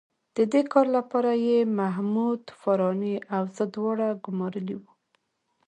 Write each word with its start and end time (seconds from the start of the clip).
د 0.37 0.37
دې 0.51 0.61
کار 0.73 0.87
لپاره 0.97 1.31
یې 1.47 1.57
محمود 1.79 2.41
فاراني 2.61 3.15
او 3.35 3.43
زه 3.55 3.63
دواړه 3.75 4.07
ګومارلي 4.25 4.75
وو. 4.81 4.91